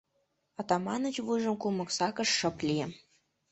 Атаманыч 0.59 1.15
вуйжым 1.25 1.55
кумык 1.61 1.89
сакыш, 1.97 2.29
шып 2.39 2.57
лие. 2.67 2.87